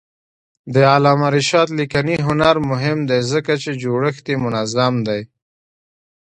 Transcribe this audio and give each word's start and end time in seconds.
د 0.73 0.75
علامه 0.93 1.27
رشاد 1.37 1.67
لیکنی 1.79 2.15
هنر 2.27 2.55
مهم 2.69 2.99
دی 3.09 3.19
ځکه 3.31 3.53
چې 3.63 3.71
جوړښت 3.83 4.25
یې 4.31 4.35
منظم 4.43 4.93
دی. 5.07 5.21